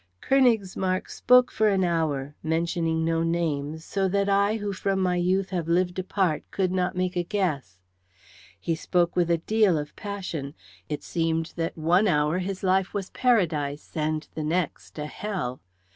"Königsmarck 0.23 1.11
spoke 1.11 1.51
for 1.51 1.67
an 1.69 1.83
hour, 1.83 2.33
mentioning 2.41 3.05
no 3.05 3.21
names, 3.21 3.85
so 3.85 4.07
that 4.07 4.27
I 4.27 4.57
who 4.57 4.73
from 4.73 4.99
my 4.99 5.15
youth 5.15 5.51
have 5.51 5.67
lived 5.67 5.99
apart 5.99 6.41
could 6.49 6.71
not 6.71 6.95
make 6.97 7.15
a 7.15 7.21
guess. 7.21 7.77
He 8.59 8.73
spoke 8.73 9.15
with 9.15 9.29
a 9.29 9.37
deal 9.37 9.77
of 9.77 9.95
passion; 9.95 10.55
it 10.89 11.03
seemed 11.03 11.53
that 11.55 11.77
one 11.77 12.07
hour 12.07 12.39
his 12.39 12.63
life 12.63 12.95
was 12.95 13.11
paradise 13.11 13.91
and 13.95 14.27
the 14.33 14.43
next 14.43 14.97
a 14.97 15.05
hell. 15.05 15.61